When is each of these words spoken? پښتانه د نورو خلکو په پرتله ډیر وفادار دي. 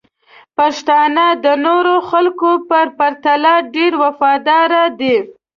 پښتانه 0.57 1.25
د 1.43 1.45
نورو 1.65 1.95
خلکو 2.09 2.51
په 2.69 2.79
پرتله 2.99 3.53
ډیر 3.75 3.91
وفادار 4.03 4.71
دي. 4.99 5.15